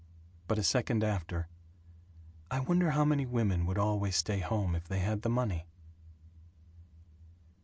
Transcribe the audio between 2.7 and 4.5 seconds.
how many women would always stay